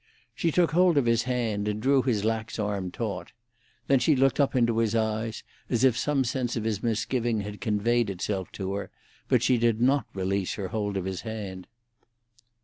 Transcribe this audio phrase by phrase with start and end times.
[0.33, 3.33] She took hold of his hand and drew his lax arm taut.
[3.85, 7.61] Then she looked up into his eyes, as if some sense of his misgiving had
[7.61, 8.89] conveyed itself to her,
[9.27, 11.67] but she did not release her hold of his hand.